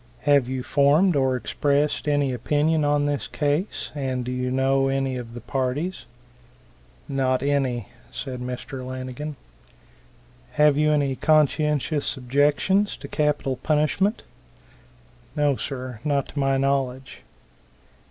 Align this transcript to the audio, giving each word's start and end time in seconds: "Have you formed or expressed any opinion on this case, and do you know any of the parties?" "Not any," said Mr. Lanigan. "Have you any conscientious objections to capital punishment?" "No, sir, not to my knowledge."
"Have 0.21 0.49
you 0.49 0.63
formed 0.63 1.15
or 1.15 1.35
expressed 1.35 2.07
any 2.07 2.33
opinion 2.33 2.83
on 2.83 3.05
this 3.05 3.27
case, 3.27 3.91
and 3.93 4.25
do 4.25 4.31
you 4.31 4.49
know 4.49 4.87
any 4.87 5.15
of 5.15 5.35
the 5.35 5.41
parties?" 5.41 6.07
"Not 7.07 7.43
any," 7.43 7.87
said 8.11 8.39
Mr. 8.39 8.83
Lanigan. 8.83 9.35
"Have 10.53 10.75
you 10.75 10.91
any 10.91 11.15
conscientious 11.15 12.17
objections 12.17 12.97
to 12.97 13.07
capital 13.07 13.57
punishment?" 13.57 14.23
"No, 15.35 15.55
sir, 15.55 15.99
not 16.03 16.29
to 16.29 16.39
my 16.39 16.57
knowledge." 16.57 17.21